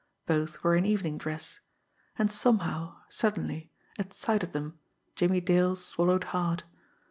Both 0.25 0.63
were 0.63 0.75
in 0.75 0.83
evening 0.83 1.19
dress 1.19 1.59
and 2.17 2.31
somehow, 2.31 3.01
suddenly, 3.07 3.71
at 3.99 4.15
sight 4.15 4.41
of 4.41 4.51
them 4.51 4.79
Jimmie 5.13 5.41
Dale 5.41 5.75
swallowed 5.75 6.23
hard. 6.33 6.63